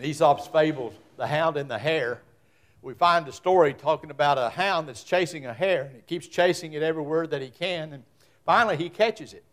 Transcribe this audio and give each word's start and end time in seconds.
in 0.00 0.06
Aesop's 0.06 0.46
fables, 0.46 0.94
The 1.18 1.26
Hound 1.26 1.58
and 1.58 1.70
the 1.70 1.78
Hare, 1.78 2.22
we 2.80 2.94
find 2.94 3.28
a 3.28 3.32
story 3.32 3.74
talking 3.74 4.10
about 4.10 4.38
a 4.38 4.48
hound 4.48 4.88
that's 4.88 5.04
chasing 5.04 5.44
a 5.44 5.52
hare, 5.52 5.82
and 5.82 5.96
he 5.96 6.00
keeps 6.00 6.26
chasing 6.26 6.72
it 6.72 6.82
everywhere 6.82 7.26
that 7.26 7.42
he 7.42 7.50
can, 7.50 7.92
and 7.92 8.02
finally 8.46 8.78
he 8.78 8.88
catches 8.88 9.34
it. 9.34 9.44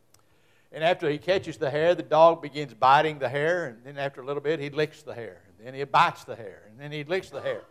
And 0.72 0.86
after 0.86 1.10
he 1.10 1.18
catches 1.18 1.58
the 1.58 1.70
hare, 1.70 1.96
the 1.96 2.04
dog 2.04 2.42
begins 2.42 2.74
biting 2.74 3.20
the 3.20 3.28
hare, 3.28 3.66
and 3.66 3.84
then 3.84 3.98
after 3.98 4.22
a 4.22 4.26
little 4.26 4.42
bit, 4.42 4.62
he 4.62 4.70
licks 4.70 5.04
the 5.04 5.14
hare, 5.14 5.42
and 5.58 5.68
then 5.68 5.74
he 5.74 5.84
bites 5.84 6.24
the 6.24 6.38
hare, 6.38 6.64
and 6.70 6.80
then 6.80 6.94
he 6.94 7.04
licks 7.04 7.30
the 7.30 7.42
hare. 7.42 7.64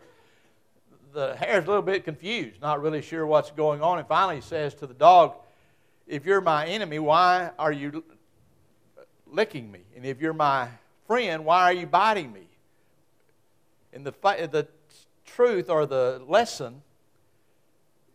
The 1.14 1.34
hare's 1.36 1.64
a 1.64 1.68
little 1.68 1.80
bit 1.80 2.04
confused, 2.04 2.60
not 2.60 2.82
really 2.82 3.00
sure 3.00 3.26
what's 3.26 3.52
going 3.52 3.80
on, 3.80 3.98
and 3.98 4.06
finally 4.06 4.34
he 4.36 4.42
says 4.42 4.74
to 4.74 4.86
the 4.86 4.92
dog, 4.92 5.34
If 6.06 6.26
you're 6.26 6.42
my 6.42 6.66
enemy, 6.66 6.98
why 6.98 7.52
are 7.58 7.72
you 7.72 8.04
licking 9.26 9.72
me? 9.72 9.80
And 9.96 10.04
if 10.04 10.20
you're 10.20 10.34
my 10.34 10.68
friend, 11.06 11.46
why 11.46 11.62
are 11.62 11.72
you 11.72 11.86
biting 11.86 12.34
me? 12.34 12.45
And 13.96 14.04
the, 14.04 14.12
the 14.50 14.68
truth 15.24 15.70
or 15.70 15.86
the 15.86 16.22
lesson 16.28 16.82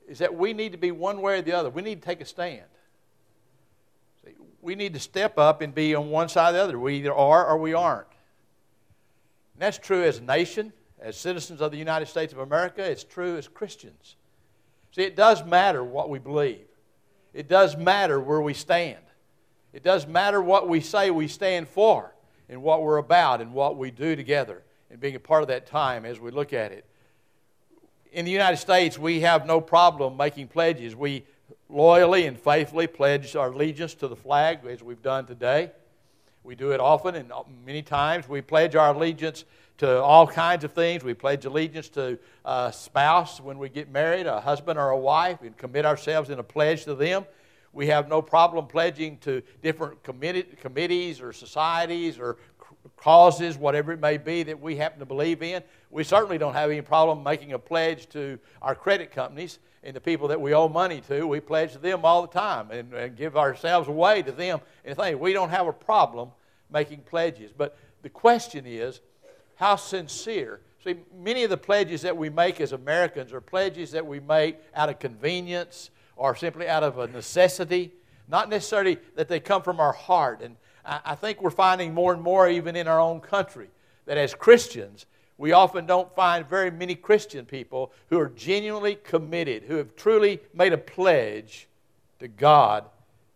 is 0.08 0.20
that 0.20 0.36
we 0.36 0.54
need 0.54 0.74
to 0.74 0.78
be 0.78 0.92
one 0.92 1.22
way 1.22 1.40
or 1.40 1.42
the 1.42 1.54
other. 1.54 1.72
We 1.72 1.82
need 1.82 2.04
to 2.04 2.08
take 2.08 2.22
a 2.22 2.26
stand. 2.26 2.62
See, 4.24 4.36
we 4.62 4.76
need 4.76 4.94
to 4.94 5.00
step 5.00 5.40
up 5.40 5.62
and 5.62 5.74
be 5.74 5.96
on 5.96 6.12
one 6.12 6.30
side 6.30 6.52
or 6.52 6.54
the 6.54 6.64
other. 6.64 6.80
We 6.80 6.98
either 6.98 7.14
are 7.16 7.48
or 7.48 7.58
we 7.58 7.74
aren't. 7.74 8.08
And 9.56 9.64
that's 9.64 9.80
true 9.80 10.04
as 10.04 10.20
a 10.20 10.22
nation, 10.22 10.72
as 11.00 11.18
citizens 11.18 11.62
of 11.62 11.72
the 11.72 11.78
United 11.78 12.06
States 12.06 12.32
of 12.32 12.38
America. 12.38 12.84
It's 12.84 13.04
true 13.04 13.38
as 13.38 13.48
Christians. 13.48 14.18
See, 14.92 15.02
it 15.02 15.16
does 15.16 15.44
matter 15.44 15.84
what 15.84 16.12
we 16.12 16.20
believe. 16.20 16.68
It 17.34 17.48
does 17.48 17.76
matter 17.76 18.20
where 18.20 18.42
we 18.42 18.54
stand. 18.54 19.00
It 19.74 19.82
does 19.82 20.06
matter 20.06 20.44
what 20.44 20.70
we 20.70 20.80
say 20.80 21.10
we 21.10 21.28
stand 21.28 21.68
for 21.68 22.14
and 22.50 22.62
what 22.62 22.84
we're 22.84 22.98
about 22.98 23.42
and 23.42 23.52
what 23.56 23.78
we 23.78 23.90
do 23.90 24.16
together 24.16 24.62
and 24.92 25.00
being 25.00 25.16
a 25.16 25.20
part 25.20 25.42
of 25.42 25.48
that 25.48 25.66
time 25.66 26.06
as 26.06 26.20
we 26.20 26.30
look 26.30 26.54
at 26.54 26.72
it 26.72 26.86
in 28.12 28.26
the 28.26 28.32
United 28.32 28.58
States, 28.58 29.00
we 29.00 29.22
have 29.22 29.46
no 29.46 29.62
problem 29.62 30.18
making 30.18 30.48
pledges. 30.48 30.96
We 30.96 31.24
loyally 31.70 32.26
and 32.26 32.38
faithfully 32.38 32.88
pledge 32.88 33.36
our 33.36 33.52
allegiance 33.52 33.94
to 33.96 34.08
the 34.08 34.16
flag 34.16 34.66
as 34.66 34.84
we've 34.84 35.02
done 35.02 35.26
today. 35.26 35.72
We 36.44 36.56
do 36.56 36.72
it 36.72 36.80
often 36.80 37.16
and 37.16 37.32
many 37.66 37.82
times. 37.82 38.28
We 38.28 38.42
pledge 38.42 38.76
our 38.76 38.94
allegiance 38.94 39.46
to 39.78 40.02
all 40.02 40.28
kinds 40.28 40.64
of 40.64 40.74
things. 40.74 41.04
We 41.04 41.14
pledge 41.14 41.46
allegiance 41.46 41.88
to 41.90 42.20
a 42.44 42.74
spouse 42.76 43.40
when 43.40 43.58
we 43.58 43.70
get 43.70 43.90
married, 43.90 44.28
a 44.28 44.42
husband 44.42 44.78
or 44.78 44.90
a 44.90 44.98
wife, 44.98 45.42
and 45.42 45.56
commit 45.56 45.86
ourselves 45.86 46.30
in 46.30 46.40
a 46.40 46.44
pledge 46.44 46.84
to 46.86 46.96
them. 46.96 47.26
We 47.74 47.88
have 47.88 48.10
no 48.10 48.22
problem 48.22 48.68
pledging 48.68 49.18
to 49.20 49.42
different 49.62 50.04
committees 50.04 51.22
or 51.22 51.32
societies 51.32 52.20
or 52.20 52.38
causes, 53.02 53.58
whatever 53.58 53.92
it 53.92 54.00
may 54.00 54.18
be 54.18 54.44
that 54.44 54.62
we 54.62 54.76
happen 54.76 55.00
to 55.00 55.06
believe 55.06 55.42
in. 55.42 55.64
We 55.90 56.04
certainly 56.04 56.38
don't 56.38 56.54
have 56.54 56.70
any 56.70 56.82
problem 56.82 57.24
making 57.24 57.54
a 57.54 57.60
pledge 57.60 58.08
to 58.10 58.38
our 58.62 58.76
credit 58.76 59.12
companies 59.12 59.60
and 59.84 59.96
the 59.96 60.02
people 60.02 60.28
that 60.28 60.40
we 60.40 60.54
owe 60.54 60.70
money 60.70 61.02
to. 61.08 61.26
We 61.26 61.40
pledge 61.40 61.74
to 61.74 61.80
them 61.80 62.06
all 62.06 62.22
the 62.22 62.28
time 62.28 62.70
and, 62.70 62.94
and 62.94 63.18
give 63.18 63.36
ourselves 63.36 63.88
away 63.88 64.22
to 64.22 64.32
them. 64.32 64.62
And 64.86 64.96
think 64.96 65.20
we 65.20 65.34
don't 65.34 65.50
have 65.50 65.68
a 65.68 65.74
problem 65.74 66.30
making 66.72 67.00
pledges. 67.02 67.52
But 67.56 67.78
the 68.04 68.10
question 68.10 68.66
is, 68.68 69.02
how 69.56 69.78
sincere? 69.78 70.62
See, 70.84 70.96
many 71.16 71.44
of 71.44 71.50
the 71.50 71.58
pledges 71.58 72.04
that 72.04 72.16
we 72.16 72.30
make 72.30 72.62
as 72.62 72.72
Americans 72.72 73.34
are 73.34 73.42
pledges 73.42 73.92
that 73.92 74.06
we 74.06 74.20
make 74.20 74.58
out 74.76 74.90
of 74.90 75.00
convenience 75.00 75.90
or 76.16 76.36
simply 76.36 76.68
out 76.68 76.84
of 76.84 77.00
a 77.00 77.08
necessity, 77.08 77.94
not 78.28 78.48
necessarily 78.48 79.00
that 79.16 79.28
they 79.28 79.40
come 79.40 79.64
from 79.64 79.80
our 79.80 79.92
heart. 79.92 80.42
And 80.42 80.56
I 80.86 81.16
think 81.16 81.42
we're 81.42 81.50
finding 81.52 81.94
more 81.94 82.14
and 82.14 82.22
more, 82.22 82.50
even 82.50 82.76
in 82.76 82.88
our 82.88 83.00
own 83.00 83.20
country, 83.20 83.70
that 84.06 84.18
as 84.18 84.34
Christians, 84.34 85.06
we 85.38 85.52
often 85.52 85.86
don't 85.86 86.14
find 86.16 86.48
very 86.48 86.72
many 86.72 86.96
Christian 86.96 87.46
people 87.46 87.92
who 88.10 88.20
are 88.20 88.30
genuinely 88.30 88.96
committed, 88.96 89.64
who 89.64 89.76
have 89.76 89.96
truly 89.96 90.40
made 90.54 90.74
a 90.74 90.78
pledge 90.78 91.68
to 92.20 92.28
God 92.28 92.86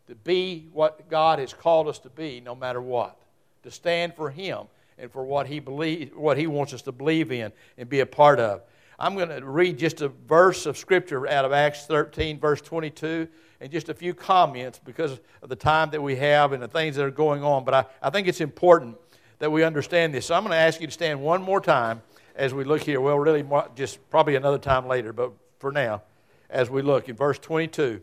to 0.07 0.15
be 0.15 0.67
what 0.71 1.09
God 1.09 1.39
has 1.39 1.53
called 1.53 1.87
us 1.87 1.99
to 1.99 2.09
be 2.09 2.41
no 2.41 2.55
matter 2.55 2.81
what, 2.81 3.17
to 3.63 3.71
stand 3.71 4.13
for 4.15 4.29
Him 4.29 4.67
and 4.97 5.11
for 5.11 5.23
what 5.23 5.47
He, 5.47 5.59
believe, 5.59 6.15
what 6.15 6.37
he 6.37 6.47
wants 6.47 6.73
us 6.73 6.83
to 6.83 6.91
believe 6.91 7.31
in 7.31 7.51
and 7.77 7.89
be 7.89 8.01
a 8.01 8.05
part 8.05 8.39
of. 8.39 8.61
I'm 8.97 9.15
going 9.15 9.29
to 9.29 9.45
read 9.45 9.77
just 9.77 10.01
a 10.01 10.09
verse 10.09 10.65
of 10.65 10.77
Scripture 10.77 11.27
out 11.27 11.45
of 11.45 11.51
Acts 11.51 11.85
13, 11.85 12.39
verse 12.39 12.61
22 12.61 13.27
and 13.61 13.71
just 13.71 13.89
a 13.89 13.93
few 13.93 14.13
comments 14.13 14.79
because 14.83 15.19
of 15.41 15.49
the 15.49 15.55
time 15.55 15.89
that 15.91 16.01
we 16.01 16.15
have 16.15 16.51
and 16.51 16.61
the 16.61 16.67
things 16.67 16.95
that 16.95 17.05
are 17.05 17.11
going 17.11 17.43
on. 17.43 17.63
But 17.63 17.73
I, 17.73 17.85
I 18.01 18.09
think 18.09 18.27
it's 18.27 18.41
important 18.41 18.97
that 19.39 19.51
we 19.51 19.63
understand 19.63 20.13
this. 20.13 20.25
So 20.27 20.35
I'm 20.35 20.43
going 20.43 20.51
to 20.51 20.57
ask 20.57 20.79
you 20.81 20.87
to 20.87 20.93
stand 20.93 21.21
one 21.21 21.41
more 21.41 21.61
time 21.61 22.01
as 22.35 22.53
we 22.53 22.63
look 22.63 22.83
here. 22.83 22.99
Well, 23.01 23.17
really, 23.17 23.45
just 23.75 24.07
probably 24.09 24.35
another 24.35 24.57
time 24.57 24.87
later, 24.87 25.13
but 25.13 25.31
for 25.59 25.71
now, 25.71 26.03
as 26.49 26.69
we 26.69 26.81
look 26.81 27.09
in 27.09 27.15
verse 27.15 27.39
22. 27.39 28.01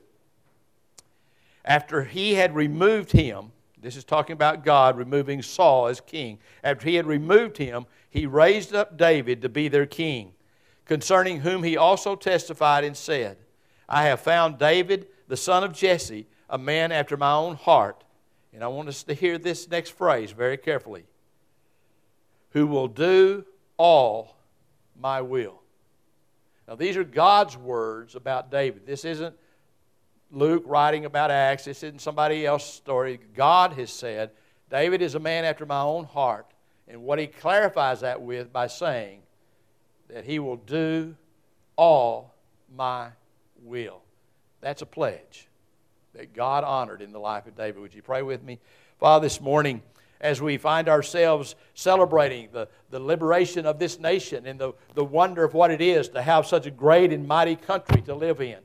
After 1.65 2.03
he 2.03 2.35
had 2.35 2.55
removed 2.55 3.13
him, 3.13 3.53
this 3.81 3.97
is 3.97 4.05
talking 4.05 4.35
about 4.35 4.65
God 4.65 4.97
removing 4.97 5.43
Saul 5.43 5.87
as 5.87 6.01
king. 6.01 6.39
After 6.65 6.89
he 6.89 6.97
had 6.97 7.07
removed 7.07 7.57
him, 7.57 7.87
he 8.11 8.27
raised 8.27 8.75
up 8.75 8.97
David 8.97 9.43
to 9.43 9.49
be 9.49 9.69
their 9.69 9.87
king, 9.87 10.33
concerning 10.93 11.41
whom 11.41 11.63
he 11.63 11.75
also 11.75 12.15
testified 12.15 12.85
and 12.85 12.95
said, 12.95 13.39
I 13.89 14.03
have 14.03 14.21
found 14.21 14.59
David 14.59 15.07
the 15.27 15.39
son 15.39 15.65
of 15.65 15.73
Jesse, 15.73 16.27
a 16.51 16.59
man 16.59 16.93
after 16.93 17.17
my 17.17 17.33
own 17.33 17.57
heart. 17.57 18.05
And 18.53 18.63
I 18.63 18.69
want 18.69 18.91
us 18.91 19.03
to 19.05 19.15
hear 19.15 19.39
this 19.39 19.71
next 19.71 19.93
phrase 19.93 20.33
very 20.33 20.59
carefully 20.59 21.07
who 22.51 22.67
will 22.67 22.89
do 22.89 23.47
all 23.79 24.37
my 24.95 25.23
will. 25.23 25.63
Now, 26.69 26.75
these 26.75 26.99
are 26.99 27.05
God's 27.05 27.57
words 27.57 28.15
about 28.15 28.51
David. 28.51 28.85
This 28.85 29.07
isn't 29.07 29.35
Luke 30.31 30.65
writing 30.67 31.07
about 31.07 31.31
Acts, 31.31 31.65
this 31.65 31.83
isn't 31.83 32.03
somebody 32.03 32.45
else's 32.45 32.71
story. 32.71 33.19
God 33.35 33.73
has 33.73 33.91
said, 33.91 34.33
David 34.69 35.01
is 35.01 35.15
a 35.15 35.21
man 35.21 35.47
after 35.47 35.65
my 35.65 35.81
own 35.81 36.05
heart. 36.05 36.53
And 36.87 37.03
what 37.03 37.19
he 37.19 37.29
clarifies 37.29 38.01
that 38.01 38.21
with 38.21 38.53
by 38.53 38.67
saying 38.67 39.22
that 40.13 40.25
he 40.25 40.39
will 40.39 40.57
do 40.57 41.15
all 41.77 42.35
my 42.75 43.09
will. 43.63 44.03
That's 44.61 44.83
a 44.83 44.87
pledge 44.87 45.49
that 46.15 46.35
God 46.35 46.65
honored 46.65 47.01
in 47.01 47.13
the 47.13 47.19
life 47.19 47.47
of 47.47 47.57
David. 47.57 47.81
Would 47.81 47.95
you 47.95 48.03
pray 48.03 48.23
with 48.23 48.43
me? 48.43 48.59
Father, 48.99 49.25
this 49.25 49.41
morning, 49.41 49.83
as 50.21 50.41
we 50.41 50.59
find 50.59 50.89
ourselves 50.89 51.55
celebrating 51.75 52.49
the, 52.53 52.69
the 52.91 53.01
liberation 53.01 53.65
of 53.65 53.79
this 53.79 53.99
nation 53.99 54.47
and 54.47 54.61
the, 54.61 54.73
the 54.95 55.05
wonder 55.05 55.45
of 55.45 55.55
what 55.55 55.71
it 55.71 55.81
is 55.81 56.11
to 56.11 56.23
have 56.23 56.47
such 56.47 56.67
a 56.67 56.71
great 56.71 57.13
and 57.13 57.27
mighty 57.27 57.57
country 57.57 58.03
to 58.03 58.15
live 58.15 58.41
in, 58.41 58.59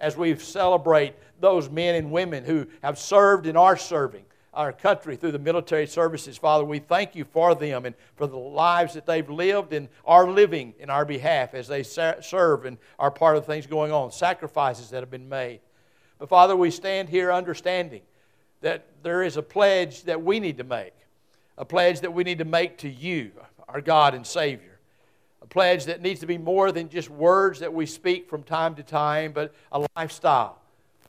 as 0.00 0.16
we 0.16 0.34
celebrate 0.36 1.14
those 1.38 1.68
men 1.68 1.94
and 1.94 2.10
women 2.10 2.44
who 2.44 2.66
have 2.82 2.98
served 2.98 3.46
and 3.46 3.58
are 3.58 3.76
serving, 3.76 4.24
our 4.54 4.72
country 4.72 5.16
through 5.16 5.32
the 5.32 5.38
military 5.38 5.86
services. 5.86 6.36
Father, 6.38 6.64
we 6.64 6.78
thank 6.78 7.14
you 7.14 7.24
for 7.24 7.54
them 7.54 7.84
and 7.84 7.94
for 8.16 8.26
the 8.26 8.36
lives 8.36 8.94
that 8.94 9.06
they've 9.06 9.28
lived 9.28 9.72
and 9.72 9.88
are 10.04 10.30
living 10.30 10.74
in 10.78 10.90
our 10.90 11.04
behalf 11.04 11.54
as 11.54 11.68
they 11.68 11.82
serve 11.82 12.64
and 12.64 12.78
are 12.98 13.10
part 13.10 13.36
of 13.36 13.44
the 13.44 13.52
things 13.52 13.66
going 13.66 13.92
on, 13.92 14.12
sacrifices 14.12 14.90
that 14.90 15.00
have 15.00 15.10
been 15.10 15.28
made. 15.28 15.60
But 16.18 16.28
Father, 16.28 16.56
we 16.56 16.70
stand 16.70 17.08
here 17.08 17.32
understanding 17.32 18.02
that 18.60 18.86
there 19.02 19.22
is 19.22 19.36
a 19.36 19.42
pledge 19.42 20.04
that 20.04 20.22
we 20.22 20.40
need 20.40 20.58
to 20.58 20.64
make, 20.64 20.94
a 21.58 21.64
pledge 21.64 22.00
that 22.00 22.12
we 22.12 22.24
need 22.24 22.38
to 22.38 22.44
make 22.44 22.78
to 22.78 22.88
you, 22.88 23.32
our 23.68 23.80
God 23.80 24.14
and 24.14 24.26
Savior. 24.26 24.78
A 25.42 25.46
pledge 25.46 25.84
that 25.84 26.00
needs 26.00 26.20
to 26.20 26.26
be 26.26 26.38
more 26.38 26.72
than 26.72 26.88
just 26.88 27.10
words 27.10 27.60
that 27.60 27.74
we 27.74 27.84
speak 27.84 28.30
from 28.30 28.42
time 28.42 28.74
to 28.76 28.82
time, 28.82 29.32
but 29.32 29.54
a 29.72 29.86
lifestyle 29.94 30.58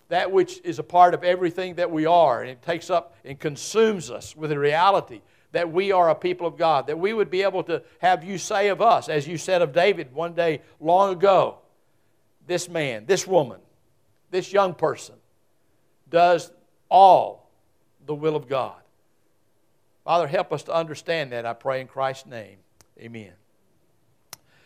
that 0.09 0.31
which 0.31 0.61
is 0.63 0.79
a 0.79 0.83
part 0.83 1.13
of 1.13 1.23
everything 1.23 1.75
that 1.75 1.89
we 1.89 2.05
are, 2.05 2.41
and 2.41 2.49
it 2.49 2.61
takes 2.61 2.89
up 2.89 3.15
and 3.23 3.39
consumes 3.39 4.11
us 4.11 4.35
with 4.35 4.49
the 4.51 4.59
reality 4.59 5.21
that 5.51 5.71
we 5.71 5.91
are 5.91 6.09
a 6.09 6.15
people 6.15 6.45
of 6.45 6.57
God, 6.57 6.87
that 6.87 6.99
we 6.99 7.13
would 7.13 7.29
be 7.29 7.41
able 7.41 7.63
to 7.63 7.81
have 7.99 8.23
you 8.23 8.37
say 8.37 8.67
of 8.67 8.81
us, 8.81 9.07
as 9.07 9.27
you 9.27 9.37
said 9.37 9.61
of 9.61 9.71
David 9.71 10.13
one 10.13 10.33
day 10.33 10.61
long 10.79 11.13
ago, 11.13 11.59
this 12.45 12.67
man, 12.67 13.05
this 13.05 13.25
woman, 13.25 13.59
this 14.31 14.51
young 14.51 14.73
person 14.73 15.15
does 16.09 16.51
all 16.89 17.49
the 18.05 18.13
will 18.13 18.35
of 18.35 18.47
God. 18.47 18.75
Father, 20.03 20.27
help 20.27 20.53
us 20.53 20.63
to 20.63 20.73
understand 20.73 21.31
that, 21.31 21.45
I 21.45 21.53
pray 21.53 21.81
in 21.81 21.87
Christ's 21.87 22.27
name. 22.27 22.57
Amen. 22.99 23.31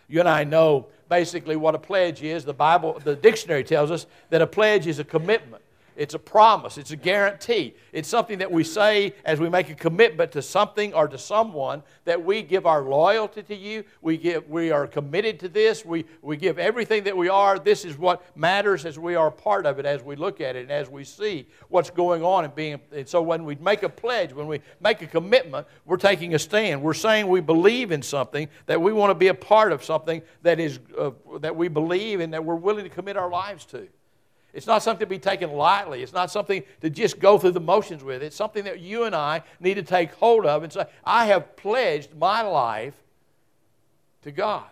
You 0.09 0.19
and 0.19 0.27
I 0.27 0.43
know 0.43 0.87
basically 1.07 1.55
what 1.55 1.75
a 1.75 1.79
pledge 1.79 2.21
is. 2.23 2.43
The 2.43 2.53
Bible, 2.53 2.99
the 3.03 3.15
dictionary 3.15 3.63
tells 3.63 3.91
us 3.91 4.07
that 4.31 4.41
a 4.41 4.47
pledge 4.47 4.87
is 4.87 4.99
a 4.99 5.03
commitment. 5.03 5.63
It's 5.99 6.13
a 6.13 6.19
promise. 6.19 6.77
It's 6.77 6.91
a 6.91 6.95
guarantee. 6.95 7.75
It's 7.91 8.07
something 8.07 8.39
that 8.39 8.49
we 8.49 8.63
say 8.63 9.13
as 9.25 9.41
we 9.41 9.49
make 9.49 9.69
a 9.69 9.75
commitment 9.75 10.31
to 10.31 10.41
something 10.41 10.93
or 10.93 11.09
to 11.09 11.17
someone 11.17 11.83
that 12.05 12.23
we 12.23 12.41
give 12.41 12.65
our 12.65 12.83
loyalty 12.83 13.43
to 13.43 13.53
you. 13.53 13.83
We, 14.01 14.15
give, 14.15 14.47
we 14.47 14.71
are 14.71 14.87
committed 14.87 15.41
to 15.41 15.49
this. 15.49 15.83
We, 15.83 16.05
we 16.21 16.37
give 16.37 16.57
everything 16.57 17.03
that 17.03 17.17
we 17.17 17.27
are. 17.27 17.59
This 17.59 17.83
is 17.83 17.97
what 17.97 18.23
matters 18.37 18.85
as 18.85 18.97
we 18.97 19.15
are 19.15 19.29
part 19.29 19.65
of 19.65 19.77
it, 19.77 19.85
as 19.85 20.01
we 20.01 20.15
look 20.15 20.39
at 20.39 20.55
it, 20.55 20.61
and 20.61 20.71
as 20.71 20.89
we 20.89 21.03
see 21.03 21.45
what's 21.67 21.89
going 21.89 22.23
on. 22.23 22.45
And, 22.45 22.55
being, 22.55 22.79
and 22.93 23.05
so 23.05 23.21
when 23.21 23.43
we 23.43 23.55
make 23.55 23.83
a 23.83 23.89
pledge, 23.89 24.31
when 24.31 24.47
we 24.47 24.61
make 24.79 25.01
a 25.01 25.07
commitment, 25.07 25.67
we're 25.83 25.97
taking 25.97 26.33
a 26.33 26.39
stand. 26.39 26.81
We're 26.81 26.93
saying 26.93 27.27
we 27.27 27.41
believe 27.41 27.91
in 27.91 28.01
something, 28.01 28.47
that 28.67 28.81
we 28.81 28.93
want 28.93 29.09
to 29.09 29.15
be 29.15 29.27
a 29.27 29.33
part 29.33 29.73
of 29.73 29.83
something 29.83 30.21
that, 30.43 30.61
is, 30.61 30.79
uh, 30.97 31.11
that 31.41 31.57
we 31.57 31.67
believe 31.67 32.21
and 32.21 32.33
that 32.33 32.45
we're 32.45 32.55
willing 32.55 32.85
to 32.85 32.89
commit 32.89 33.17
our 33.17 33.29
lives 33.29 33.65
to. 33.65 33.89
It's 34.53 34.65
not 34.65 34.81
something 34.81 35.05
to 35.05 35.09
be 35.09 35.19
taken 35.19 35.51
lightly. 35.51 36.01
It's 36.01 36.13
not 36.13 36.31
something 36.31 36.63
to 36.81 36.89
just 36.89 37.19
go 37.19 37.37
through 37.37 37.51
the 37.51 37.59
motions 37.59 38.03
with. 38.03 38.23
It's 38.23 38.35
something 38.35 38.63
that 38.63 38.79
you 38.79 39.03
and 39.03 39.15
I 39.15 39.43
need 39.59 39.75
to 39.75 39.83
take 39.83 40.13
hold 40.13 40.45
of 40.45 40.63
and 40.63 40.73
say, 40.73 40.85
I 41.03 41.27
have 41.27 41.55
pledged 41.55 42.15
my 42.15 42.41
life 42.41 42.95
to 44.23 44.31
God. 44.31 44.65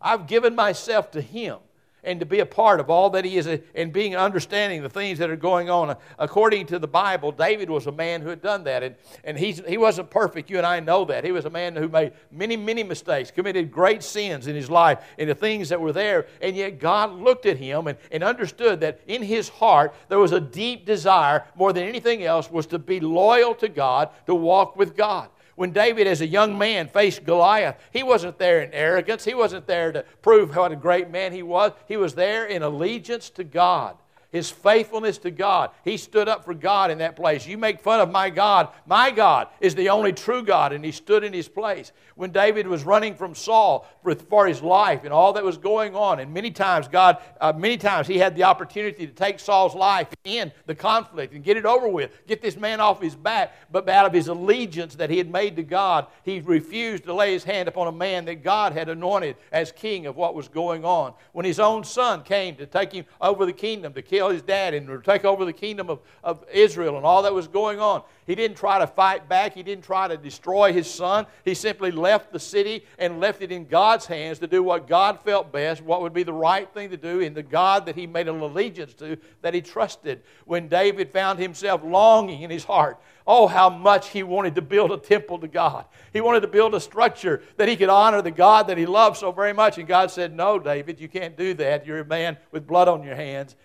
I've 0.00 0.26
given 0.26 0.54
myself 0.54 1.10
to 1.12 1.20
Him 1.20 1.58
and 2.04 2.18
to 2.20 2.26
be 2.26 2.40
a 2.40 2.46
part 2.46 2.80
of 2.80 2.90
all 2.90 3.10
that 3.10 3.24
he 3.24 3.36
is 3.36 3.46
and 3.74 3.92
being 3.92 4.16
understanding 4.16 4.82
the 4.82 4.88
things 4.88 5.18
that 5.18 5.30
are 5.30 5.36
going 5.36 5.70
on. 5.70 5.96
According 6.18 6.66
to 6.66 6.78
the 6.78 6.88
Bible, 6.88 7.30
David 7.30 7.70
was 7.70 7.86
a 7.86 7.92
man 7.92 8.22
who 8.22 8.28
had 8.28 8.42
done 8.42 8.64
that. 8.64 8.82
And, 8.82 8.96
and 9.24 9.38
he's, 9.38 9.62
he 9.66 9.78
wasn't 9.78 10.10
perfect. 10.10 10.50
You 10.50 10.58
and 10.58 10.66
I 10.66 10.80
know 10.80 11.04
that. 11.04 11.24
He 11.24 11.32
was 11.32 11.44
a 11.44 11.50
man 11.50 11.76
who 11.76 11.88
made 11.88 12.12
many, 12.30 12.56
many 12.56 12.82
mistakes, 12.82 13.30
committed 13.30 13.70
great 13.70 14.02
sins 14.02 14.46
in 14.46 14.56
his 14.56 14.68
life 14.68 14.98
and 15.18 15.30
the 15.30 15.34
things 15.34 15.68
that 15.68 15.80
were 15.80 15.92
there. 15.92 16.26
And 16.40 16.56
yet 16.56 16.80
God 16.80 17.12
looked 17.12 17.46
at 17.46 17.56
him 17.56 17.86
and, 17.86 17.98
and 18.10 18.24
understood 18.24 18.80
that 18.80 19.00
in 19.06 19.22
his 19.22 19.48
heart 19.48 19.94
there 20.08 20.18
was 20.18 20.32
a 20.32 20.40
deep 20.40 20.84
desire, 20.84 21.44
more 21.54 21.72
than 21.72 21.84
anything 21.84 22.24
else, 22.24 22.50
was 22.50 22.66
to 22.66 22.78
be 22.78 23.00
loyal 23.00 23.54
to 23.56 23.68
God, 23.68 24.10
to 24.26 24.34
walk 24.34 24.76
with 24.76 24.96
God. 24.96 25.28
When 25.54 25.72
David, 25.72 26.06
as 26.06 26.20
a 26.20 26.26
young 26.26 26.56
man, 26.56 26.88
faced 26.88 27.24
Goliath, 27.24 27.76
he 27.92 28.02
wasn't 28.02 28.38
there 28.38 28.62
in 28.62 28.72
arrogance. 28.72 29.24
He 29.24 29.34
wasn't 29.34 29.66
there 29.66 29.92
to 29.92 30.04
prove 30.22 30.56
what 30.56 30.72
a 30.72 30.76
great 30.76 31.10
man 31.10 31.32
he 31.32 31.42
was. 31.42 31.72
He 31.86 31.96
was 31.96 32.14
there 32.14 32.46
in 32.46 32.62
allegiance 32.62 33.30
to 33.30 33.44
God 33.44 33.96
his 34.32 34.50
faithfulness 34.50 35.18
to 35.18 35.30
God. 35.30 35.70
He 35.84 35.96
stood 35.96 36.28
up 36.28 36.44
for 36.44 36.54
God 36.54 36.90
in 36.90 36.98
that 36.98 37.14
place. 37.14 37.46
You 37.46 37.58
make 37.58 37.80
fun 37.80 38.00
of 38.00 38.10
my 38.10 38.30
God. 38.30 38.68
My 38.86 39.10
God 39.10 39.48
is 39.60 39.74
the 39.74 39.90
only 39.90 40.12
true 40.12 40.42
God, 40.42 40.72
and 40.72 40.84
he 40.84 40.90
stood 40.90 41.22
in 41.22 41.32
his 41.32 41.48
place. 41.48 41.92
When 42.16 42.30
David 42.30 42.66
was 42.66 42.84
running 42.84 43.14
from 43.14 43.34
Saul 43.34 43.86
for, 44.02 44.14
for 44.14 44.46
his 44.46 44.62
life 44.62 45.04
and 45.04 45.12
all 45.12 45.34
that 45.34 45.44
was 45.44 45.58
going 45.58 45.94
on, 45.94 46.18
and 46.20 46.32
many 46.32 46.50
times 46.50 46.88
God, 46.88 47.18
uh, 47.40 47.52
many 47.54 47.76
times 47.76 48.06
he 48.06 48.18
had 48.18 48.34
the 48.34 48.44
opportunity 48.44 49.06
to 49.06 49.12
take 49.12 49.38
Saul's 49.38 49.74
life 49.74 50.08
end 50.24 50.52
the 50.66 50.74
conflict 50.74 51.34
and 51.34 51.44
get 51.44 51.56
it 51.56 51.66
over 51.66 51.88
with, 51.88 52.10
get 52.26 52.40
this 52.40 52.56
man 52.56 52.80
off 52.80 53.02
his 53.02 53.14
back, 53.14 53.54
but 53.70 53.88
out 53.88 54.06
of 54.06 54.12
his 54.12 54.28
allegiance 54.28 54.94
that 54.94 55.10
he 55.10 55.18
had 55.18 55.30
made 55.30 55.56
to 55.56 55.62
God, 55.62 56.06
he 56.24 56.40
refused 56.40 57.04
to 57.04 57.14
lay 57.14 57.32
his 57.32 57.44
hand 57.44 57.68
upon 57.68 57.88
a 57.88 57.92
man 57.92 58.24
that 58.26 58.42
God 58.42 58.72
had 58.72 58.88
anointed 58.88 59.36
as 59.50 59.72
king 59.72 60.06
of 60.06 60.16
what 60.16 60.34
was 60.34 60.48
going 60.48 60.84
on. 60.84 61.14
When 61.32 61.44
his 61.44 61.60
own 61.60 61.84
son 61.84 62.22
came 62.22 62.56
to 62.56 62.66
take 62.66 62.92
him 62.92 63.04
over 63.20 63.44
the 63.44 63.52
kingdom 63.52 63.92
to 63.94 64.02
kill 64.02 64.21
kill 64.22 64.30
his 64.30 64.42
dad 64.42 64.72
and 64.72 65.02
take 65.02 65.24
over 65.24 65.44
the 65.44 65.52
kingdom 65.52 65.90
of, 65.90 65.98
of 66.22 66.44
Israel 66.52 66.96
and 66.96 67.04
all 67.04 67.22
that 67.22 67.34
was 67.34 67.48
going 67.48 67.80
on. 67.80 68.02
He 68.24 68.36
didn't 68.36 68.56
try 68.56 68.78
to 68.78 68.86
fight 68.86 69.28
back. 69.28 69.52
He 69.52 69.64
didn't 69.64 69.82
try 69.82 70.06
to 70.06 70.16
destroy 70.16 70.72
his 70.72 70.88
son. 70.88 71.26
He 71.44 71.54
simply 71.54 71.90
left 71.90 72.32
the 72.32 72.38
city 72.38 72.84
and 72.98 73.18
left 73.18 73.42
it 73.42 73.50
in 73.50 73.66
God's 73.66 74.06
hands 74.06 74.38
to 74.38 74.46
do 74.46 74.62
what 74.62 74.86
God 74.86 75.18
felt 75.24 75.50
best, 75.50 75.82
what 75.82 76.02
would 76.02 76.12
be 76.12 76.22
the 76.22 76.32
right 76.32 76.72
thing 76.72 76.90
to 76.90 76.96
do 76.96 77.18
in 77.18 77.34
the 77.34 77.42
God 77.42 77.84
that 77.86 77.96
he 77.96 78.06
made 78.06 78.28
an 78.28 78.38
allegiance 78.38 78.94
to, 78.94 79.18
that 79.40 79.54
he 79.54 79.60
trusted. 79.60 80.22
When 80.44 80.68
David 80.68 81.12
found 81.12 81.40
himself 81.40 81.82
longing 81.82 82.42
in 82.42 82.50
his 82.50 82.62
heart, 82.62 83.00
oh, 83.26 83.48
how 83.48 83.70
much 83.70 84.10
he 84.10 84.22
wanted 84.22 84.54
to 84.54 84.62
build 84.62 84.92
a 84.92 84.98
temple 84.98 85.38
to 85.40 85.48
God. 85.48 85.84
He 86.12 86.20
wanted 86.20 86.40
to 86.40 86.48
build 86.48 86.76
a 86.76 86.80
structure 86.80 87.42
that 87.56 87.68
he 87.68 87.76
could 87.76 87.88
honor 87.88 88.22
the 88.22 88.30
God 88.30 88.68
that 88.68 88.78
he 88.78 88.86
loved 88.86 89.16
so 89.16 89.32
very 89.32 89.52
much. 89.52 89.78
And 89.78 89.88
God 89.88 90.12
said, 90.12 90.32
No, 90.32 90.60
David, 90.60 91.00
you 91.00 91.08
can't 91.08 91.36
do 91.36 91.54
that. 91.54 91.86
You're 91.86 92.00
a 92.00 92.04
man 92.04 92.36
with 92.52 92.68
blood 92.68 92.86
on 92.86 93.02
your 93.02 93.16
hands. 93.16 93.56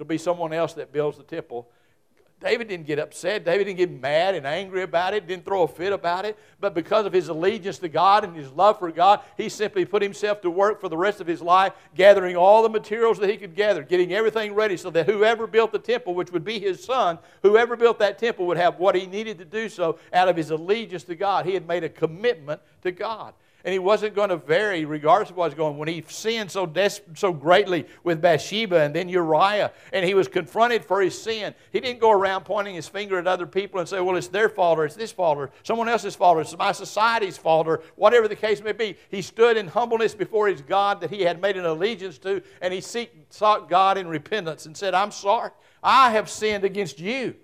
It'll 0.00 0.08
be 0.08 0.16
someone 0.16 0.54
else 0.54 0.72
that 0.74 0.94
builds 0.94 1.18
the 1.18 1.24
temple. 1.24 1.68
David 2.40 2.68
didn't 2.68 2.86
get 2.86 2.98
upset. 2.98 3.44
David 3.44 3.64
didn't 3.64 3.76
get 3.76 3.90
mad 3.90 4.34
and 4.34 4.46
angry 4.46 4.82
about 4.82 5.12
it, 5.12 5.26
didn't 5.26 5.44
throw 5.44 5.64
a 5.64 5.68
fit 5.68 5.92
about 5.92 6.24
it. 6.24 6.38
But 6.58 6.72
because 6.72 7.04
of 7.04 7.12
his 7.12 7.28
allegiance 7.28 7.76
to 7.80 7.88
God 7.90 8.24
and 8.24 8.34
his 8.34 8.50
love 8.50 8.78
for 8.78 8.90
God, 8.90 9.20
he 9.36 9.50
simply 9.50 9.84
put 9.84 10.00
himself 10.00 10.40
to 10.40 10.50
work 10.50 10.80
for 10.80 10.88
the 10.88 10.96
rest 10.96 11.20
of 11.20 11.26
his 11.26 11.42
life, 11.42 11.74
gathering 11.94 12.34
all 12.34 12.62
the 12.62 12.70
materials 12.70 13.18
that 13.18 13.28
he 13.28 13.36
could 13.36 13.54
gather, 13.54 13.82
getting 13.82 14.14
everything 14.14 14.54
ready 14.54 14.78
so 14.78 14.88
that 14.88 15.04
whoever 15.04 15.46
built 15.46 15.70
the 15.70 15.78
temple, 15.78 16.14
which 16.14 16.32
would 16.32 16.44
be 16.44 16.58
his 16.58 16.82
son, 16.82 17.18
whoever 17.42 17.76
built 17.76 17.98
that 17.98 18.18
temple 18.18 18.46
would 18.46 18.56
have 18.56 18.78
what 18.78 18.94
he 18.94 19.04
needed 19.04 19.36
to 19.36 19.44
do 19.44 19.68
so 19.68 19.98
out 20.14 20.30
of 20.30 20.36
his 20.36 20.48
allegiance 20.48 21.04
to 21.04 21.14
God. 21.14 21.44
He 21.44 21.52
had 21.52 21.68
made 21.68 21.84
a 21.84 21.90
commitment 21.90 22.62
to 22.84 22.90
God. 22.90 23.34
And 23.64 23.72
he 23.72 23.78
wasn't 23.78 24.14
going 24.14 24.30
to 24.30 24.36
vary 24.36 24.84
regardless 24.84 25.30
of 25.30 25.36
what 25.36 25.46
was 25.46 25.54
going 25.54 25.74
on. 25.74 25.78
When 25.78 25.88
he 25.88 26.04
sinned 26.08 26.50
so, 26.50 26.66
des- 26.66 27.02
so 27.14 27.32
greatly 27.32 27.86
with 28.04 28.20
Bathsheba 28.20 28.80
and 28.80 28.94
then 28.94 29.08
Uriah, 29.08 29.72
and 29.92 30.04
he 30.04 30.14
was 30.14 30.28
confronted 30.28 30.84
for 30.84 31.00
his 31.00 31.20
sin, 31.20 31.54
he 31.72 31.80
didn't 31.80 32.00
go 32.00 32.10
around 32.10 32.44
pointing 32.44 32.74
his 32.74 32.88
finger 32.88 33.18
at 33.18 33.26
other 33.26 33.46
people 33.46 33.80
and 33.80 33.88
say, 33.88 34.00
well, 34.00 34.16
it's 34.16 34.28
their 34.28 34.48
fault 34.48 34.78
or 34.78 34.84
it's 34.84 34.94
this 34.94 35.12
fault 35.12 35.38
or 35.38 35.50
someone 35.62 35.88
else's 35.88 36.14
fault 36.14 36.38
or 36.38 36.40
it's 36.40 36.56
my 36.56 36.72
society's 36.72 37.36
fault 37.36 37.66
or 37.66 37.82
whatever 37.96 38.28
the 38.28 38.36
case 38.36 38.62
may 38.62 38.72
be. 38.72 38.96
He 39.10 39.22
stood 39.22 39.56
in 39.56 39.68
humbleness 39.68 40.14
before 40.14 40.48
his 40.48 40.62
God 40.62 41.00
that 41.00 41.10
he 41.10 41.22
had 41.22 41.40
made 41.40 41.56
an 41.56 41.66
allegiance 41.66 42.18
to, 42.18 42.42
and 42.60 42.72
he 42.72 42.80
seek, 42.80 43.26
sought 43.30 43.68
God 43.68 43.98
in 43.98 44.08
repentance 44.08 44.66
and 44.66 44.76
said, 44.76 44.94
I'm 44.94 45.10
sorry. 45.10 45.50
I 45.82 46.10
have 46.10 46.28
sinned 46.28 46.64
against 46.64 47.00
you. 47.00 47.34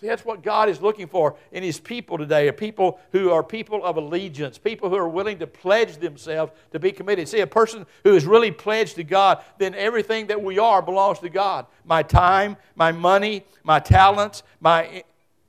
See, 0.00 0.06
that's 0.06 0.24
what 0.24 0.42
God 0.42 0.70
is 0.70 0.80
looking 0.80 1.06
for 1.06 1.36
in 1.52 1.62
His 1.62 1.78
people 1.78 2.16
today, 2.16 2.48
a 2.48 2.54
people 2.54 2.98
who 3.12 3.30
are 3.32 3.42
people 3.42 3.84
of 3.84 3.98
allegiance, 3.98 4.56
people 4.56 4.88
who 4.88 4.96
are 4.96 5.08
willing 5.08 5.38
to 5.40 5.46
pledge 5.46 5.98
themselves 5.98 6.52
to 6.72 6.78
be 6.78 6.90
committed. 6.90 7.28
See, 7.28 7.40
a 7.40 7.46
person 7.46 7.84
who 8.02 8.14
is 8.14 8.24
really 8.24 8.50
pledged 8.50 8.96
to 8.96 9.04
God, 9.04 9.44
then 9.58 9.74
everything 9.74 10.28
that 10.28 10.42
we 10.42 10.58
are 10.58 10.80
belongs 10.80 11.18
to 11.18 11.28
God. 11.28 11.66
My 11.84 12.02
time, 12.02 12.56
my 12.76 12.92
money, 12.92 13.44
my 13.62 13.78
talents, 13.78 14.42
my 14.58 15.04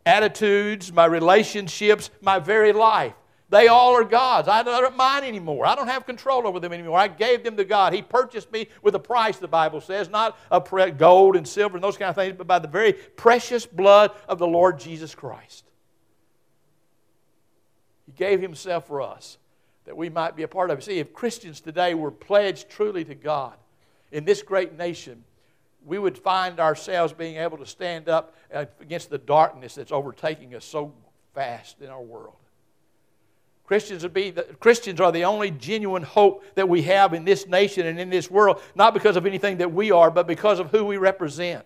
attitudes, 0.06 0.92
my 0.92 1.06
relationships, 1.06 2.10
my 2.20 2.38
very 2.38 2.74
life. 2.74 3.14
They 3.52 3.68
all 3.68 3.94
are 3.96 4.06
God's. 4.06 4.48
I 4.48 4.64
don't 4.64 4.96
mine 4.96 5.26
anymore. 5.26 5.66
I 5.66 5.76
don't 5.76 5.90
have 5.90 6.06
control 6.06 6.48
over 6.48 6.62
them 6.62 6.72
anymore. 6.72 6.98
I 6.98 7.10
gave 7.10 7.44
them 7.44 7.58
to 7.58 7.66
God. 7.66 7.92
He 7.92 8.02
purchased 8.02 8.50
me 8.50 8.70
with 8.82 8.96
a 8.96 9.00
price, 9.00 9.40
the 9.40 9.48
Bible 9.50 9.82
says, 9.82 10.10
not 10.10 10.40
a 10.50 10.62
pre- 10.62 10.92
gold 10.92 11.36
and 11.36 11.46
silver 11.46 11.76
and 11.76 11.84
those 11.84 11.98
kind 11.98 12.10
of 12.10 12.16
things, 12.16 12.36
but 12.38 12.48
by 12.48 12.60
the 12.60 12.70
very 12.70 12.94
precious 12.94 13.66
blood 13.66 14.12
of 14.30 14.40
the 14.40 14.48
Lord 14.48 14.80
Jesus 14.80 15.14
Christ. 15.14 15.66
He 18.06 18.14
gave 18.14 18.42
Himself 18.42 18.88
for 18.88 19.02
us 19.02 19.38
that 19.84 19.98
we 19.98 20.08
might 20.08 20.38
be 20.38 20.44
a 20.44 20.48
part 20.48 20.70
of 20.70 20.80
it. 20.80 20.84
See, 20.84 21.00
if 21.00 21.12
Christians 21.12 21.60
today 21.60 21.94
were 21.94 22.12
pledged 22.12 22.70
truly 22.70 23.04
to 23.04 23.16
God 23.16 23.56
in 24.14 24.24
this 24.24 24.42
great 24.42 24.78
nation, 24.78 25.26
we 25.86 26.00
would 26.00 26.18
find 26.18 26.62
ourselves 26.62 27.12
being 27.12 27.36
able 27.36 27.58
to 27.58 27.66
stand 27.66 28.08
up 28.08 28.34
against 28.80 29.10
the 29.10 29.18
darkness 29.18 29.76
that's 29.76 29.92
overtaking 29.92 30.56
us 30.56 30.64
so 30.64 30.94
fast 31.34 31.82
in 31.82 31.90
our 31.90 32.02
world. 32.02 32.36
Christians, 33.72 34.04
would 34.04 34.14
be 34.14 34.32
the, 34.32 34.44
Christians 34.60 35.00
are 35.00 35.14
the 35.14 35.24
only 35.24 35.50
genuine 35.50 36.04
hope 36.04 36.44
that 36.56 36.68
we 36.68 36.82
have 36.82 37.14
in 37.14 37.24
this 37.24 37.48
nation 37.48 37.88
and 37.88 37.98
in 38.02 38.10
this 38.10 38.30
world, 38.30 38.62
not 38.76 38.94
because 38.94 39.16
of 39.16 39.26
anything 39.26 39.60
that 39.60 39.72
we 39.72 39.92
are, 39.92 40.12
but 40.12 40.28
because 40.28 40.60
of 40.60 40.72
who 40.72 40.84
we 40.84 40.98
represent, 40.98 41.64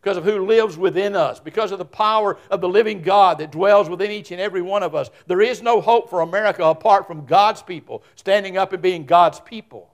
because 0.00 0.16
of 0.16 0.22
who 0.22 0.46
lives 0.46 0.78
within 0.78 1.16
us, 1.16 1.40
because 1.40 1.72
of 1.72 1.80
the 1.80 1.84
power 1.84 2.38
of 2.48 2.60
the 2.60 2.68
living 2.68 3.02
God 3.02 3.38
that 3.38 3.50
dwells 3.50 3.90
within 3.90 4.12
each 4.12 4.30
and 4.30 4.40
every 4.40 4.62
one 4.62 4.84
of 4.84 4.94
us. 4.94 5.10
There 5.26 5.40
is 5.40 5.62
no 5.62 5.80
hope 5.80 6.10
for 6.10 6.20
America 6.20 6.62
apart 6.62 7.08
from 7.08 7.26
God's 7.26 7.60
people 7.60 8.04
standing 8.14 8.56
up 8.56 8.72
and 8.72 8.80
being 8.80 9.04
God's 9.04 9.40
people. 9.40 9.92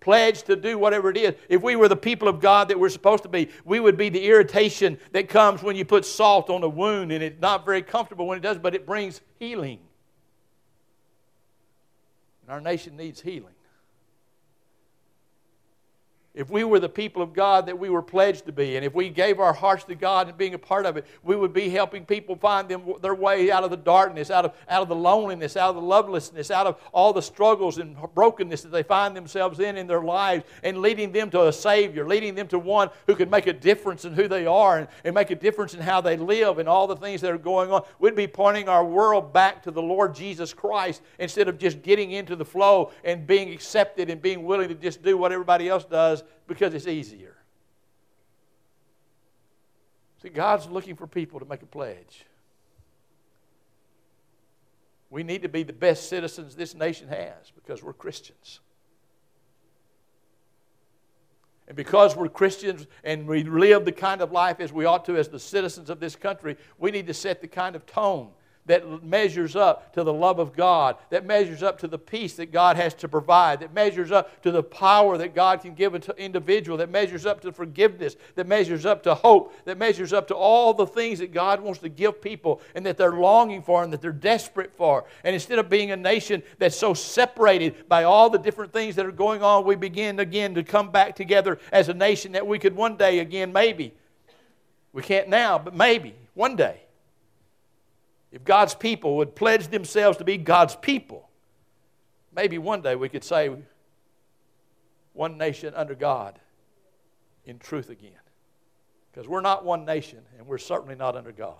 Pledged 0.00 0.44
to 0.48 0.56
do 0.56 0.76
whatever 0.76 1.08
it 1.08 1.16
is. 1.16 1.34
If 1.48 1.62
we 1.62 1.76
were 1.76 1.88
the 1.88 1.96
people 1.96 2.28
of 2.28 2.42
God 2.42 2.68
that 2.68 2.78
we're 2.78 2.90
supposed 2.90 3.22
to 3.22 3.30
be, 3.30 3.48
we 3.64 3.80
would 3.80 3.96
be 3.96 4.10
the 4.10 4.26
irritation 4.26 4.98
that 5.12 5.30
comes 5.30 5.62
when 5.62 5.76
you 5.76 5.86
put 5.86 6.04
salt 6.04 6.50
on 6.50 6.62
a 6.62 6.68
wound 6.68 7.10
and 7.10 7.24
it's 7.24 7.40
not 7.40 7.64
very 7.64 7.80
comfortable 7.80 8.26
when 8.26 8.36
it 8.36 8.42
does, 8.42 8.58
but 8.58 8.74
it 8.74 8.84
brings 8.84 9.22
healing. 9.38 9.78
Our 12.50 12.60
nation 12.60 12.96
needs 12.96 13.20
healing. 13.20 13.54
If 16.32 16.48
we 16.48 16.62
were 16.62 16.78
the 16.78 16.88
people 16.88 17.22
of 17.22 17.32
God 17.32 17.66
that 17.66 17.76
we 17.76 17.90
were 17.90 18.02
pledged 18.02 18.46
to 18.46 18.52
be, 18.52 18.76
and 18.76 18.84
if 18.84 18.94
we 18.94 19.08
gave 19.08 19.40
our 19.40 19.52
hearts 19.52 19.82
to 19.84 19.96
God 19.96 20.28
and 20.28 20.38
being 20.38 20.54
a 20.54 20.58
part 20.58 20.86
of 20.86 20.96
it, 20.96 21.04
we 21.24 21.34
would 21.34 21.52
be 21.52 21.68
helping 21.68 22.06
people 22.06 22.36
find 22.36 22.68
them, 22.68 22.84
their 23.02 23.16
way 23.16 23.50
out 23.50 23.64
of 23.64 23.70
the 23.70 23.76
darkness, 23.76 24.30
out 24.30 24.44
of, 24.44 24.54
out 24.68 24.80
of 24.80 24.88
the 24.88 24.94
loneliness, 24.94 25.56
out 25.56 25.70
of 25.70 25.74
the 25.74 25.82
lovelessness, 25.82 26.52
out 26.52 26.68
of 26.68 26.80
all 26.92 27.12
the 27.12 27.20
struggles 27.20 27.78
and 27.78 27.96
brokenness 28.14 28.62
that 28.62 28.68
they 28.68 28.84
find 28.84 29.16
themselves 29.16 29.58
in 29.58 29.76
in 29.76 29.88
their 29.88 30.02
lives, 30.02 30.44
and 30.62 30.78
leading 30.78 31.10
them 31.10 31.30
to 31.30 31.48
a 31.48 31.52
Savior, 31.52 32.06
leading 32.06 32.36
them 32.36 32.46
to 32.46 32.60
one 32.60 32.90
who 33.08 33.16
can 33.16 33.28
make 33.28 33.48
a 33.48 33.52
difference 33.52 34.04
in 34.04 34.14
who 34.14 34.28
they 34.28 34.46
are 34.46 34.78
and, 34.78 34.88
and 35.04 35.16
make 35.16 35.32
a 35.32 35.34
difference 35.34 35.74
in 35.74 35.80
how 35.80 36.00
they 36.00 36.16
live 36.16 36.58
and 36.58 36.68
all 36.68 36.86
the 36.86 36.96
things 36.96 37.20
that 37.22 37.32
are 37.32 37.38
going 37.38 37.72
on. 37.72 37.82
We'd 37.98 38.14
be 38.14 38.28
pointing 38.28 38.68
our 38.68 38.84
world 38.84 39.32
back 39.32 39.64
to 39.64 39.72
the 39.72 39.82
Lord 39.82 40.14
Jesus 40.14 40.54
Christ 40.54 41.02
instead 41.18 41.48
of 41.48 41.58
just 41.58 41.82
getting 41.82 42.12
into 42.12 42.36
the 42.36 42.44
flow 42.44 42.92
and 43.02 43.26
being 43.26 43.52
accepted 43.52 44.10
and 44.10 44.22
being 44.22 44.44
willing 44.44 44.68
to 44.68 44.76
just 44.76 45.02
do 45.02 45.18
what 45.18 45.32
everybody 45.32 45.68
else 45.68 45.84
does 45.84 46.19
Because, 46.22 46.32
because 46.46 46.74
it's 46.74 46.86
easier. 46.86 47.36
See, 50.22 50.28
God's 50.28 50.66
looking 50.66 50.96
for 50.96 51.06
people 51.06 51.40
to 51.40 51.46
make 51.46 51.62
a 51.62 51.66
pledge. 51.66 52.26
We 55.08 55.22
need 55.22 55.42
to 55.42 55.48
be 55.48 55.62
the 55.62 55.72
best 55.72 56.08
citizens 56.08 56.54
this 56.54 56.74
nation 56.74 57.08
has 57.08 57.50
because 57.54 57.82
we're 57.82 57.92
Christians. 57.92 58.60
And 61.66 61.76
because 61.76 62.16
we're 62.16 62.28
Christians 62.28 62.86
and 63.04 63.26
we 63.26 63.44
live 63.44 63.84
the 63.84 63.92
kind 63.92 64.20
of 64.20 64.32
life 64.32 64.60
as 64.60 64.72
we 64.72 64.84
ought 64.84 65.04
to 65.06 65.16
as 65.16 65.28
the 65.28 65.38
citizens 65.38 65.88
of 65.88 66.00
this 66.00 66.16
country, 66.16 66.56
we 66.78 66.90
need 66.90 67.06
to 67.06 67.14
set 67.14 67.40
the 67.40 67.48
kind 67.48 67.76
of 67.76 67.86
tone 67.86 68.30
that 68.66 69.02
measures 69.02 69.56
up 69.56 69.92
to 69.94 70.04
the 70.04 70.12
love 70.12 70.38
of 70.38 70.54
God, 70.54 70.96
that 71.08 71.24
measures 71.24 71.62
up 71.62 71.78
to 71.80 71.88
the 71.88 71.98
peace 71.98 72.34
that 72.34 72.52
God 72.52 72.76
has 72.76 72.94
to 72.94 73.08
provide, 73.08 73.60
that 73.60 73.72
measures 73.74 74.12
up 74.12 74.42
to 74.42 74.50
the 74.50 74.62
power 74.62 75.16
that 75.18 75.34
God 75.34 75.62
can 75.62 75.74
give 75.74 75.94
an 75.94 76.02
individual, 76.18 76.78
that 76.78 76.90
measures 76.90 77.26
up 77.26 77.40
to 77.40 77.52
forgiveness, 77.52 78.16
that 78.34 78.46
measures 78.46 78.84
up 78.84 79.02
to 79.04 79.14
hope, 79.14 79.54
that 79.64 79.78
measures 79.78 80.12
up 80.12 80.28
to 80.28 80.34
all 80.34 80.74
the 80.74 80.86
things 80.86 81.18
that 81.20 81.32
God 81.32 81.60
wants 81.60 81.80
to 81.80 81.88
give 81.88 82.20
people 82.20 82.60
and 82.74 82.84
that 82.84 82.96
they're 82.96 83.12
longing 83.12 83.62
for 83.62 83.82
and 83.82 83.92
that 83.92 84.02
they're 84.02 84.12
desperate 84.12 84.72
for. 84.76 85.04
And 85.24 85.34
instead 85.34 85.58
of 85.58 85.68
being 85.68 85.90
a 85.90 85.96
nation 85.96 86.42
that's 86.58 86.76
so 86.76 86.92
separated 86.92 87.88
by 87.88 88.04
all 88.04 88.30
the 88.30 88.38
different 88.38 88.72
things 88.72 88.94
that 88.96 89.06
are 89.06 89.12
going 89.12 89.42
on, 89.42 89.64
we 89.64 89.74
begin 89.74 90.20
again 90.20 90.54
to 90.54 90.62
come 90.62 90.90
back 90.90 91.16
together 91.16 91.58
as 91.72 91.88
a 91.88 91.94
nation 91.94 92.32
that 92.32 92.46
we 92.46 92.58
could 92.58 92.76
one 92.76 92.96
day 92.96 93.20
again, 93.20 93.52
maybe. 93.52 93.94
We 94.92 95.02
can't 95.02 95.28
now, 95.28 95.58
but 95.58 95.74
maybe 95.74 96.14
one 96.34 96.56
day 96.56 96.82
if 98.32 98.44
God's 98.44 98.74
people 98.74 99.16
would 99.16 99.34
pledge 99.34 99.68
themselves 99.68 100.18
to 100.18 100.24
be 100.24 100.36
God's 100.36 100.76
people, 100.76 101.28
maybe 102.34 102.58
one 102.58 102.80
day 102.80 102.94
we 102.94 103.08
could 103.08 103.24
say, 103.24 103.50
one 105.12 105.36
nation 105.36 105.74
under 105.74 105.94
God 105.94 106.38
in 107.44 107.58
truth 107.58 107.90
again. 107.90 108.12
Because 109.10 109.28
we're 109.28 109.40
not 109.40 109.64
one 109.64 109.84
nation, 109.84 110.20
and 110.38 110.46
we're 110.46 110.58
certainly 110.58 110.94
not 110.94 111.16
under 111.16 111.32
God. 111.32 111.56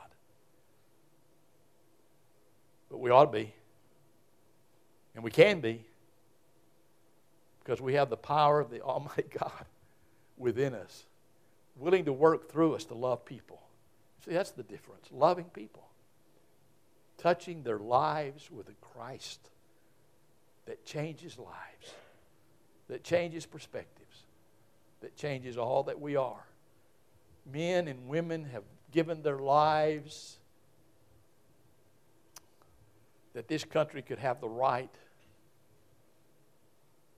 But 2.89 2.99
we 2.99 3.11
ought 3.11 3.25
to 3.25 3.33
be. 3.33 3.53
And 5.17 5.25
we 5.25 5.33
can 5.33 5.61
be. 5.61 5.85
Because 7.59 7.81
we 7.81 7.95
have 7.95 8.09
the 8.09 8.17
power 8.17 8.61
of 8.61 8.71
the 8.71 8.81
Almighty 8.83 9.27
God 9.37 9.65
within 10.37 10.75
us, 10.75 11.05
willing 11.77 12.05
to 12.05 12.13
work 12.13 12.51
through 12.51 12.75
us 12.75 12.85
to 12.85 12.95
love 12.95 13.25
people. 13.25 13.61
See, 14.25 14.33
that's 14.33 14.53
the 14.53 14.63
difference 14.63 15.09
loving 15.11 15.47
people 15.47 15.90
touching 17.21 17.63
their 17.63 17.79
lives 17.79 18.51
with 18.51 18.69
a 18.69 18.75
Christ 18.81 19.51
that 20.65 20.85
changes 20.87 21.39
lives, 21.39 21.95
that 22.89 23.05
changes 23.05 23.45
perspectives, 23.45 24.25
that 25.01 25.17
changes 25.17 25.59
all 25.59 25.83
that 25.85 26.01
we 26.01 26.17
are. 26.17 26.47
Men 27.51 27.89
and 27.89 28.09
women 28.09 28.45
have 28.45 28.65
given 28.91 29.23
their 29.23 29.39
lives 29.39 30.39
that 33.35 33.49
this 33.49 33.65
country 33.65 34.03
could 34.03 34.19
have 34.19 34.41
the 34.41 34.49
right, 34.49 34.95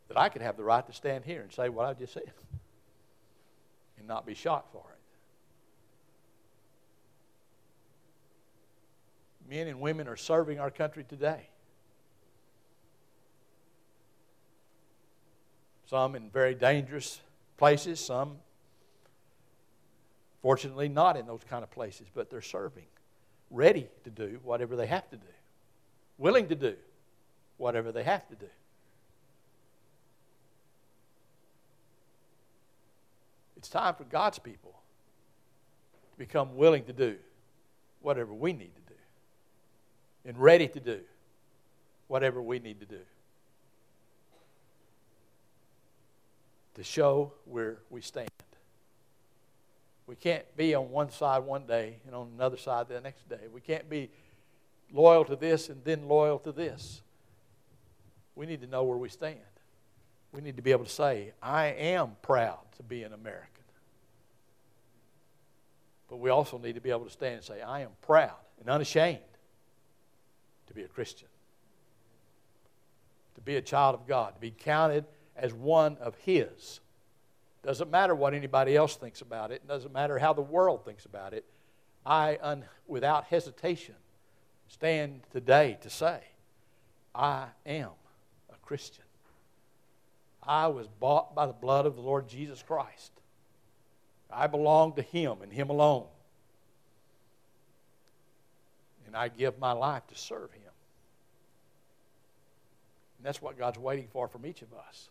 that 0.09 0.19
I 0.19 0.29
could 0.29 0.43
have 0.43 0.57
the 0.57 0.65
right 0.65 0.85
to 0.87 0.93
stand 0.93 1.25
here 1.25 1.43
and 1.43 1.53
say 1.53 1.69
what 1.69 1.87
I 1.87 1.95
just 1.95 2.13
said 2.13 2.25
and 3.99 4.09
not 4.09 4.27
be 4.27 4.35
shot 4.35 4.67
for 4.73 4.85
it. 4.93 5.02
Men 9.49 9.67
and 9.67 9.81
women 9.81 10.09
are 10.09 10.17
serving 10.17 10.59
our 10.59 10.71
country 10.71 11.05
today. 11.05 11.49
Some 15.87 16.15
in 16.15 16.31
very 16.31 16.55
dangerous 16.55 17.21
places, 17.59 18.01
some 18.01 18.37
fortunately 20.41 20.89
not 20.89 21.17
in 21.17 21.27
those 21.27 21.43
kind 21.49 21.63
of 21.63 21.71
places, 21.71 22.07
but 22.15 22.31
they're 22.31 22.41
serving, 22.41 22.87
ready 23.51 23.89
to 24.05 24.11
do 24.11 24.41
whatever 24.43 24.75
they 24.75 24.87
have 24.87 25.09
to 25.11 25.17
do, 25.17 25.27
willing 26.19 26.49
to 26.49 26.55
do 26.55 26.75
whatever 27.59 27.93
they 27.93 28.03
have 28.03 28.27
to 28.29 28.35
do. 28.35 28.49
It's 33.57 33.69
time 33.69 33.95
for 33.95 34.05
God's 34.05 34.41
people 34.41 34.73
to 36.11 36.19
become 36.19 36.57
willing 36.57 36.85
to 36.85 36.93
do 36.93 37.17
whatever 38.01 38.35
we 38.35 38.53
need 38.53 38.75
to 38.75 38.81
do 38.81 38.82
and 40.25 40.39
ready 40.39 40.69
to 40.69 40.81
do 40.81 41.01
whatever 42.09 42.43
we 42.43 42.59
need 42.59 42.81
to 42.81 42.87
do 42.87 43.01
to 46.75 46.83
show 46.83 47.33
where 47.45 47.79
we 47.91 48.01
stand. 48.01 48.31
We 50.07 50.17
can't 50.17 50.45
be 50.57 50.75
on 50.75 50.91
one 50.91 51.11
side 51.11 51.45
one 51.45 51.67
day 51.67 51.97
and 52.07 52.15
on 52.15 52.31
another 52.35 52.57
side 52.57 52.89
the 52.89 53.01
next 53.01 53.29
day. 53.29 53.47
We 53.53 53.61
can't 53.61 53.89
be 53.89 54.11
loyal 54.93 55.25
to 55.27 55.37
this 55.37 55.69
and 55.69 55.83
then 55.85 56.09
loyal 56.09 56.39
to 56.41 56.53
this. 56.53 57.03
We 58.35 58.47
need 58.47 58.61
to 58.63 58.67
know 58.67 58.85
where 58.85 58.97
we 58.97 59.09
stand. 59.09 59.39
We 60.33 60.41
need 60.41 60.57
to 60.57 60.63
be 60.63 60.73
able 60.73 60.85
to 60.85 60.91
say, 60.91 61.33
I 61.43 61.67
am 61.67 62.17
proud 62.23 62.61
to 62.77 62.83
be 62.83 63.03
an 63.03 63.13
American. 63.13 63.49
But 66.09 66.17
we 66.17 66.31
also 66.31 66.59
need 66.59 66.75
to 66.75 66.81
be 66.81 66.91
able 66.91 67.05
to 67.05 67.11
stand 67.11 67.37
and 67.37 67.45
say, 67.45 67.61
I 67.61 67.81
am 67.81 67.91
proud 68.01 68.37
and 68.61 68.69
unashamed 68.69 69.21
to 70.73 70.77
be 70.77 70.85
a 70.85 70.89
Christian, 70.89 71.29
to 73.35 73.41
be 73.43 73.57
a 73.57 73.63
child 73.63 73.95
of 73.95 74.07
God, 74.07 74.35
to 74.35 74.41
be 74.41 74.51
counted 74.51 75.05
as 75.37 75.53
one 75.53 75.99
of 75.99 76.15
His. 76.17 76.81
Doesn't 77.63 77.91
matter 77.91 78.15
what 78.15 78.33
anybody 78.35 78.75
else 78.75 78.97
thinks 78.97 79.21
about 79.21 79.51
it, 79.51 79.67
doesn't 79.69 79.93
matter 79.93 80.19
how 80.19 80.33
the 80.33 80.41
world 80.41 80.85
thinks 80.85 81.05
about 81.05 81.35
it. 81.35 81.45
I, 82.05 82.39
un, 82.41 82.65
without 82.87 83.27
hesitation, 83.27 83.95
stand 84.69 85.21
today 85.31 85.79
to 85.83 85.91
say, 85.91 86.21
I 87.15 87.49
am 87.67 87.91
a 88.51 88.57
Christian. 88.63 89.05
I 90.43 90.69
was 90.69 90.89
bought 90.89 91.35
by 91.35 91.47
the 91.47 91.53
blood 91.53 91.87
of 91.87 91.95
the 91.95 92.01
Lord 92.01 92.29
Jesus 92.29 92.63
Christ. 92.63 93.13
I 94.31 94.47
belong 94.47 94.95
to 94.95 95.03
Him 95.03 95.43
and 95.43 95.53
Him 95.53 95.69
alone. 95.69 96.07
And 99.13 99.19
I 99.19 99.29
give 99.29 99.59
my 99.59 99.73
life 99.73 100.07
to 100.07 100.15
serve 100.15 100.51
Him. 100.53 100.63
And 103.19 103.27
that's 103.27 103.43
what 103.43 103.59
God's 103.59 103.79
waiting 103.79 104.09
for 104.11 104.27
from 104.27 104.47
each 104.47 104.63
of 104.63 104.73
us. 104.73 105.11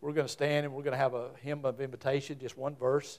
We're 0.00 0.12
going 0.12 0.26
to 0.26 0.32
stand 0.32 0.64
and 0.64 0.74
we're 0.74 0.82
going 0.82 0.92
to 0.92 0.98
have 0.98 1.12
a 1.12 1.28
hymn 1.42 1.66
of 1.66 1.78
invitation, 1.78 2.38
just 2.40 2.56
one 2.56 2.74
verse, 2.74 3.18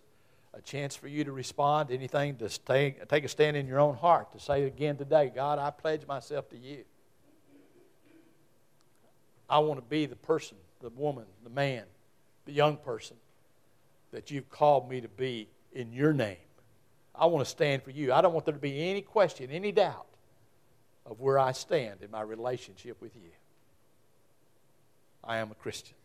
a 0.56 0.62
chance 0.62 0.96
for 0.96 1.08
you 1.08 1.26
to 1.26 1.32
respond, 1.32 1.92
anything 1.92 2.38
to 2.38 2.50
stay, 2.50 2.96
take 3.08 3.24
a 3.24 3.28
stand 3.28 3.56
in 3.56 3.68
your 3.68 3.80
own 3.80 3.96
heart 3.96 4.32
to 4.32 4.40
say 4.40 4.64
again 4.64 4.98
today, 4.98 5.32
God, 5.34 5.60
I 5.60 5.70
pledge 5.70 6.08
myself 6.08 6.50
to 6.50 6.58
you. 6.58 6.86
I 9.48 9.60
want 9.60 9.80
to 9.80 9.86
be 9.86 10.08
the 10.08 10.16
person, 10.16 10.58
the 10.82 10.90
woman, 10.90 11.26
the 11.44 11.52
man, 11.52 11.84
the 12.46 12.52
young 12.52 12.78
person 12.78 13.18
that 14.12 14.32
you've 14.32 14.50
called 14.50 14.90
me 14.90 15.02
to 15.02 15.08
be 15.08 15.50
in 15.72 15.94
your 15.94 16.14
name. 16.14 16.38
I 17.18 17.26
want 17.26 17.46
to 17.46 17.50
stand 17.50 17.84
for 17.84 17.92
you. 17.92 18.14
I 18.14 18.22
don't 18.22 18.34
want 18.34 18.46
there 18.46 18.54
to 18.54 18.60
be 18.60 18.90
any 18.90 19.02
question, 19.02 19.50
any 19.52 19.72
doubt 19.72 20.06
of 21.06 21.20
where 21.20 21.40
I 21.40 21.52
stand 21.52 22.02
in 22.04 22.12
my 22.12 22.22
relationship 22.22 23.02
with 23.02 23.16
you. 23.16 23.32
I 25.24 25.38
am 25.38 25.52
a 25.52 25.56
Christian. 25.56 25.96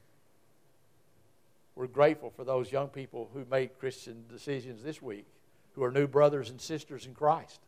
We're 1.75 1.87
grateful 1.87 2.31
for 2.31 2.45
those 2.45 2.73
young 2.73 2.89
people 2.89 3.31
who 3.35 3.45
made 3.51 3.79
Christian 3.79 4.25
decisions 4.31 4.83
this 4.83 5.03
week, 5.03 5.27
who 5.75 5.85
are 5.85 5.91
new 5.91 6.07
brothers 6.07 6.51
and 6.51 6.61
sisters 6.61 7.07
in 7.07 7.15
Christ. 7.15 7.61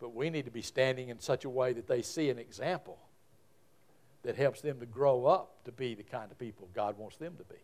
But 0.00 0.14
we 0.14 0.30
need 0.30 0.44
to 0.44 0.50
be 0.50 0.62
standing 0.62 1.08
in 1.08 1.20
such 1.20 1.44
a 1.44 1.50
way 1.50 1.72
that 1.72 1.86
they 1.86 2.02
see 2.02 2.30
an 2.30 2.38
example 2.38 2.98
that 4.22 4.36
helps 4.36 4.60
them 4.60 4.80
to 4.80 4.86
grow 4.86 5.26
up 5.26 5.64
to 5.64 5.72
be 5.72 5.94
the 5.94 6.02
kind 6.02 6.30
of 6.30 6.38
people 6.38 6.68
God 6.74 6.98
wants 6.98 7.16
them 7.16 7.36
to 7.36 7.44
be 7.44 7.60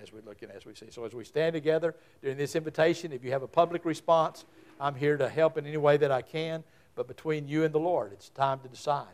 as 0.00 0.12
we 0.12 0.20
look 0.20 0.42
and 0.42 0.50
as 0.52 0.64
we 0.64 0.74
see. 0.74 0.86
So 0.90 1.04
as 1.04 1.14
we 1.14 1.24
stand 1.24 1.54
together 1.54 1.94
during 2.22 2.36
this 2.36 2.56
invitation, 2.56 3.12
if 3.12 3.24
you 3.24 3.32
have 3.32 3.42
a 3.42 3.48
public 3.48 3.84
response, 3.84 4.44
I'm 4.80 4.94
here 4.94 5.16
to 5.16 5.28
help 5.28 5.58
in 5.58 5.66
any 5.66 5.76
way 5.76 5.96
that 5.96 6.10
I 6.10 6.22
can. 6.22 6.64
But 6.94 7.08
between 7.08 7.48
you 7.48 7.64
and 7.64 7.74
the 7.74 7.80
Lord, 7.80 8.12
it's 8.12 8.28
time 8.30 8.60
to 8.60 8.68
decide. 8.68 9.06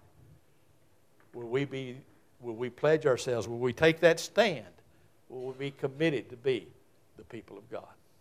Will 1.34 1.48
we 1.48 1.64
be 1.64 1.98
will 2.40 2.54
we 2.54 2.70
pledge 2.70 3.06
ourselves? 3.06 3.48
Will 3.48 3.58
we 3.58 3.72
take 3.72 4.00
that 4.00 4.20
stand? 4.20 4.66
Will 5.28 5.46
we 5.48 5.54
be 5.54 5.70
committed 5.70 6.30
to 6.30 6.36
be 6.36 6.68
the 7.16 7.24
people 7.24 7.56
of 7.56 7.68
God? 7.70 7.95